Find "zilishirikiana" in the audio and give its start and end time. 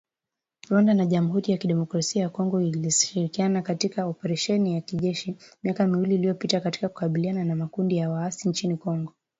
2.63-3.61